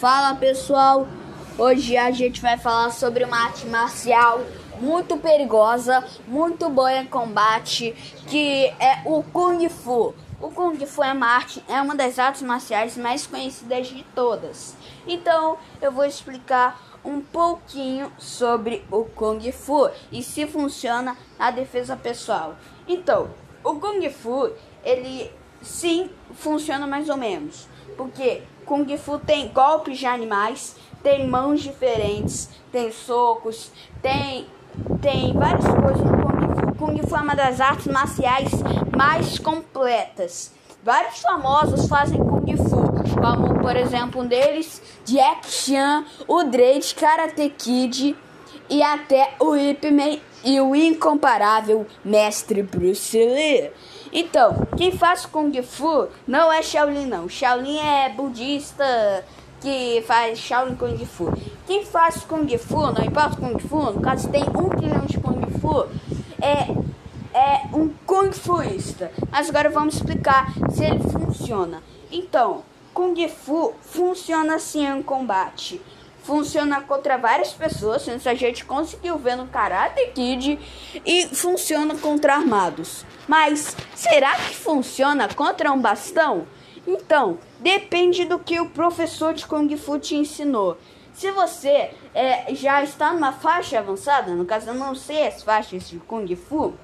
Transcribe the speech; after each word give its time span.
Fala 0.00 0.34
pessoal, 0.34 1.06
hoje 1.58 1.94
a 1.94 2.10
gente 2.10 2.40
vai 2.40 2.56
falar 2.56 2.88
sobre 2.90 3.22
uma 3.22 3.36
arte 3.36 3.66
marcial 3.66 4.40
muito 4.80 5.18
perigosa, 5.18 6.02
muito 6.26 6.70
boa 6.70 7.02
em 7.02 7.04
combate, 7.04 7.92
que 8.26 8.64
é 8.80 9.02
o 9.04 9.22
Kung 9.22 9.68
Fu. 9.68 10.14
O 10.40 10.50
Kung 10.52 10.74
Fu 10.86 11.02
é 11.02 11.12
uma, 11.12 11.26
arte, 11.26 11.62
é 11.68 11.82
uma 11.82 11.94
das 11.94 12.18
artes 12.18 12.40
marciais 12.40 12.96
mais 12.96 13.26
conhecidas 13.26 13.88
de 13.88 14.02
todas. 14.14 14.74
Então 15.06 15.58
eu 15.82 15.92
vou 15.92 16.06
explicar 16.06 16.80
um 17.04 17.20
pouquinho 17.20 18.10
sobre 18.16 18.82
o 18.90 19.04
Kung 19.04 19.52
Fu 19.52 19.90
e 20.10 20.22
se 20.22 20.46
funciona 20.46 21.14
na 21.38 21.50
defesa 21.50 21.94
pessoal. 21.94 22.56
Então, 22.88 23.28
o 23.62 23.74
Kung 23.74 24.08
Fu, 24.08 24.50
ele 24.82 25.30
sim 25.62 26.10
funciona 26.34 26.86
mais 26.86 27.08
ou 27.08 27.16
menos. 27.16 27.68
Porque 27.96 28.42
Kung 28.64 28.86
Fu 28.96 29.18
tem 29.18 29.48
golpes 29.48 29.98
de 29.98 30.06
animais, 30.06 30.76
tem 31.02 31.26
mãos 31.26 31.60
diferentes, 31.60 32.48
tem 32.70 32.92
socos, 32.92 33.70
tem, 34.00 34.46
tem 35.00 35.32
várias 35.32 35.64
coisas 35.64 36.02
no 36.02 36.16
Kung 36.22 36.54
Fu. 36.54 36.74
Kung 36.78 37.08
Fu 37.08 37.16
é 37.16 37.20
uma 37.20 37.34
das 37.34 37.60
artes 37.60 37.86
marciais 37.86 38.50
mais 38.96 39.38
completas. 39.38 40.52
Vários 40.82 41.20
famosos 41.20 41.88
fazem 41.88 42.18
Kung 42.18 42.56
Fu, 42.56 42.80
como 43.20 43.60
por 43.60 43.76
exemplo 43.76 44.22
um 44.22 44.26
deles, 44.26 44.80
Jack 45.04 45.50
Chan, 45.50 46.04
o 46.26 46.44
Drake, 46.44 46.94
Karate 46.94 47.50
Kid 47.50 48.16
e 48.68 48.82
até 48.82 49.34
o 49.40 49.56
Ip 49.56 49.90
Man 49.90 50.18
e 50.44 50.60
o 50.60 50.74
incomparável 50.74 51.86
Mestre 52.04 52.62
Bruce 52.62 53.18
Lee. 53.18 53.70
Então, 54.12 54.66
quem 54.76 54.90
faz 54.90 55.24
Kung 55.24 55.52
Fu 55.62 56.08
não 56.26 56.52
é 56.52 56.62
Shaolin 56.62 57.06
não. 57.06 57.28
Shaolin 57.28 57.78
é 57.78 58.08
budista 58.08 59.24
que 59.60 60.02
faz 60.06 60.38
Shaolin 60.38 60.74
Kung 60.74 60.98
Fu. 61.06 61.32
Quem 61.66 61.84
faz 61.84 62.24
Kung 62.24 62.48
Fu, 62.58 62.80
não 62.92 63.04
importa 63.04 63.36
Kung 63.36 63.58
Fu, 63.58 63.92
no 63.92 64.00
caso 64.00 64.28
tem 64.28 64.42
um 64.42 64.68
trilhão 64.68 65.06
de 65.06 65.18
Kung 65.18 65.46
Fu, 65.60 65.86
é, 66.42 67.38
é 67.38 67.66
um 67.72 67.90
Kung 68.04 68.32
Fuista. 68.32 69.12
Mas 69.30 69.48
agora 69.48 69.70
vamos 69.70 69.94
explicar 69.94 70.52
se 70.70 70.84
ele 70.84 71.00
funciona. 71.00 71.82
Então, 72.10 72.62
Kung 72.92 73.14
Fu 73.28 73.74
funciona 73.80 74.56
assim 74.56 74.84
em 74.84 75.02
combate 75.02 75.80
funciona 76.22 76.80
contra 76.80 77.16
várias 77.16 77.52
pessoas, 77.52 78.06
isso 78.06 78.28
a 78.28 78.34
gente 78.34 78.64
conseguiu 78.64 79.18
ver 79.18 79.36
no 79.36 79.46
Karate 79.46 80.06
Kid, 80.14 80.58
e 81.04 81.26
funciona 81.28 81.94
contra 81.96 82.34
armados. 82.34 83.04
Mas 83.26 83.76
será 83.94 84.34
que 84.36 84.56
funciona 84.56 85.28
contra 85.28 85.72
um 85.72 85.80
bastão? 85.80 86.46
Então, 86.86 87.38
depende 87.58 88.24
do 88.24 88.38
que 88.38 88.58
o 88.60 88.70
professor 88.70 89.34
de 89.34 89.46
Kung 89.46 89.76
Fu 89.76 89.98
te 89.98 90.16
ensinou. 90.16 90.78
Se 91.12 91.30
você 91.30 91.90
é, 92.14 92.54
já 92.54 92.82
está 92.82 93.12
numa 93.12 93.32
faixa 93.32 93.78
avançada, 93.78 94.34
no 94.34 94.44
caso 94.44 94.70
eu 94.70 94.74
não 94.74 94.94
sei 94.94 95.26
as 95.26 95.42
faixas 95.42 95.88
de 95.88 95.98
Kung 95.98 96.34
Fu, 96.34 96.74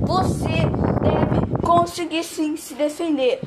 você 0.00 0.66
deve 1.00 1.62
conseguir 1.62 2.24
sim 2.24 2.56
se 2.56 2.74
defender. 2.74 3.40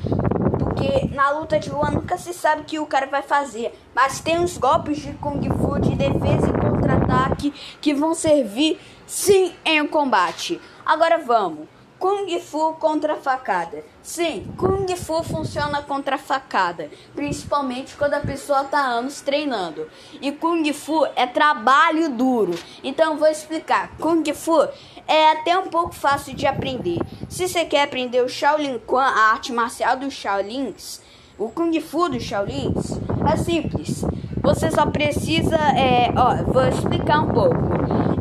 Porque 0.76 1.08
na 1.14 1.30
luta 1.30 1.58
de 1.58 1.70
rua 1.70 1.90
nunca 1.90 2.18
se 2.18 2.34
sabe 2.34 2.60
o 2.60 2.64
que 2.64 2.78
o 2.78 2.84
cara 2.84 3.06
vai 3.06 3.22
fazer. 3.22 3.72
Mas 3.94 4.20
tem 4.20 4.38
uns 4.38 4.58
golpes 4.58 4.98
de 4.98 5.14
Kung 5.14 5.40
Fu 5.58 5.80
de 5.80 5.96
defesa 5.96 6.48
e 6.48 6.60
contra-ataque 6.60 7.50
que 7.80 7.94
vão 7.94 8.14
servir 8.14 8.78
sim 9.06 9.54
em 9.64 9.80
um 9.80 9.88
combate. 9.88 10.60
Agora 10.84 11.16
vamos. 11.16 11.66
Kung 11.98 12.38
Fu 12.40 12.74
contra 12.74 13.16
facada. 13.16 13.82
Sim, 14.02 14.52
Kung 14.58 14.86
Fu 14.94 15.22
funciona 15.22 15.80
contra 15.80 16.18
facada, 16.18 16.90
principalmente 17.14 17.96
quando 17.96 18.12
a 18.12 18.20
pessoa 18.20 18.64
tá 18.64 18.80
anos 18.80 19.22
treinando. 19.22 19.88
E 20.20 20.30
Kung 20.30 20.70
Fu 20.74 21.06
é 21.16 21.26
trabalho 21.26 22.10
duro. 22.10 22.52
Então 22.84 23.16
vou 23.16 23.28
explicar. 23.28 23.96
Kung 23.96 24.22
Fu 24.34 24.68
é 25.08 25.32
até 25.32 25.58
um 25.58 25.68
pouco 25.68 25.94
fácil 25.94 26.34
de 26.34 26.46
aprender. 26.46 26.98
Se 27.36 27.46
você 27.46 27.66
quer 27.66 27.82
aprender 27.82 28.22
o 28.22 28.30
Shaolin 28.30 28.78
Quan, 28.86 29.04
a 29.04 29.32
arte 29.32 29.52
marcial 29.52 29.94
dos 29.98 30.14
Shaolins, 30.14 31.02
o 31.38 31.50
Kung 31.50 31.78
Fu 31.82 32.08
dos 32.08 32.22
Shaolins, 32.22 32.98
é 33.30 33.36
simples. 33.36 34.02
Você 34.40 34.70
só 34.70 34.86
precisa, 34.86 35.54
é, 35.54 36.10
ó, 36.16 36.42
vou 36.50 36.66
explicar 36.66 37.20
um 37.20 37.28
pouco. 37.28 37.58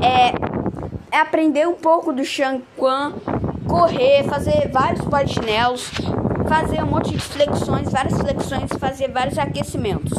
É, 0.03 0.33
é 1.15 1.21
aprender 1.21 1.65
um 1.65 1.75
pouco 1.75 2.11
do 2.11 2.25
Shang 2.25 2.61
Quan 2.75 3.13
correr, 3.65 4.25
fazer 4.25 4.69
vários 4.69 5.05
polichinelos, 5.05 5.89
fazer 6.49 6.83
um 6.83 6.87
monte 6.87 7.11
de 7.11 7.19
flexões, 7.19 7.89
várias 7.89 8.19
flexões, 8.19 8.69
fazer 8.77 9.07
vários 9.07 9.37
aquecimentos. 9.39 10.11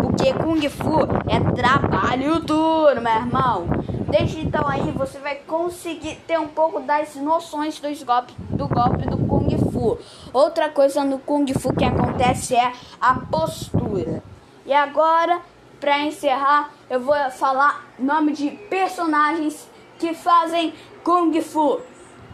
Porque 0.00 0.32
Kung 0.32 0.68
Fu 0.68 1.02
é 1.28 1.40
trabalho 1.54 2.40
duro, 2.40 3.00
meu 3.00 3.12
irmão. 3.12 3.66
Desde 4.08 4.40
então 4.40 4.66
aí 4.66 4.90
você 4.92 5.18
vai 5.18 5.36
conseguir 5.36 6.16
ter 6.26 6.38
um 6.38 6.48
pouco 6.48 6.80
das 6.80 7.14
noções 7.16 7.78
dos 7.78 8.02
golpes, 8.02 8.34
do 8.50 8.66
golpe 8.66 9.06
do 9.06 9.18
Kung 9.26 9.48
Fu. 9.70 9.98
Outra 10.32 10.68
coisa 10.70 11.04
no 11.04 11.18
Kung 11.18 11.46
Fu 11.52 11.74
que 11.74 11.84
acontece 11.84 12.54
é 12.54 12.72
a 13.00 13.14
postura. 13.14 14.22
E 14.64 14.72
agora, 14.72 15.40
para 15.78 16.00
encerrar, 16.02 16.70
eu 16.88 17.00
vou 17.00 17.14
falar 17.30 17.86
nome 17.98 18.32
de 18.32 18.50
personagens 18.50 19.68
que 19.98 20.14
fazem 20.14 20.72
Kung 21.04 21.38
Fu. 21.42 21.80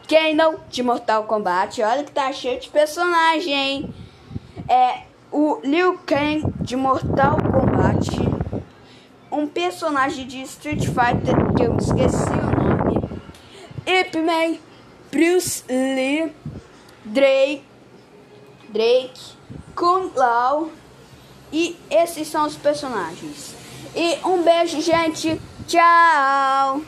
Quem 0.07 0.37
de 0.69 0.83
Mortal 0.83 1.25
Kombat, 1.25 1.83
olha 1.83 2.05
que 2.05 2.13
tá 2.13 2.31
cheio 2.31 2.61
de 2.61 2.69
personagem, 2.69 3.93
É 4.69 5.14
o 5.35 5.59
Liu 5.65 5.99
Kang 6.07 6.45
de 6.61 6.77
Mortal 6.77 7.39
Kombat, 7.39 8.09
um 9.33 9.49
personagem 9.49 10.29
de 10.29 10.41
Street 10.43 10.85
Fighter 10.85 11.35
que 11.57 11.65
eu 11.65 11.77
esqueci 11.77 12.31
o 12.31 12.63
nome, 12.63 13.21
Ip 13.85 14.17
Man, 14.19 14.59
Bruce 15.11 15.65
Lee, 15.69 16.33
Drake, 17.05 17.65
Drake, 18.69 19.33
Kung 19.75 20.13
Lao 20.15 20.71
e 21.53 21.77
esses 21.91 22.29
são 22.29 22.47
os 22.47 22.55
personagens. 22.55 23.57
E 23.97 24.17
um 24.25 24.41
beijo, 24.45 24.81
gente. 24.81 25.41
Tchau. 25.67 26.81